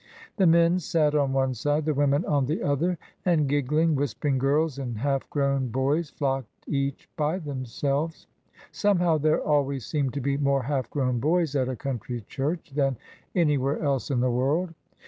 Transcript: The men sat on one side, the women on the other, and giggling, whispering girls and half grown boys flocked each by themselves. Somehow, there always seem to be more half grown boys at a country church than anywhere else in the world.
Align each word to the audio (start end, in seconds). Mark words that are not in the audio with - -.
The 0.37 0.47
men 0.47 0.79
sat 0.79 1.13
on 1.13 1.31
one 1.31 1.53
side, 1.53 1.85
the 1.85 1.93
women 1.93 2.25
on 2.25 2.47
the 2.47 2.63
other, 2.63 2.97
and 3.23 3.47
giggling, 3.47 3.93
whispering 3.93 4.39
girls 4.39 4.79
and 4.79 4.97
half 4.97 5.29
grown 5.29 5.67
boys 5.67 6.09
flocked 6.09 6.49
each 6.67 7.07
by 7.15 7.37
themselves. 7.37 8.25
Somehow, 8.71 9.19
there 9.19 9.43
always 9.43 9.85
seem 9.85 10.09
to 10.09 10.19
be 10.19 10.37
more 10.37 10.63
half 10.63 10.89
grown 10.89 11.19
boys 11.19 11.55
at 11.55 11.69
a 11.69 11.75
country 11.75 12.21
church 12.21 12.71
than 12.71 12.97
anywhere 13.35 13.77
else 13.79 14.09
in 14.09 14.21
the 14.21 14.31
world. 14.31 14.73